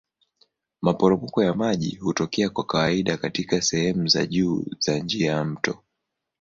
Maporomoko 0.81 1.43
ya 1.43 1.53
maji 1.53 1.95
hutokea 1.95 2.49
kwa 2.49 2.63
kawaida 2.63 3.17
katika 3.17 3.61
sehemu 3.61 4.07
za 4.07 4.25
juu 4.25 4.65
ya 4.87 4.97
njia 4.99 5.31
ya 5.31 5.43
mto. 5.45 5.83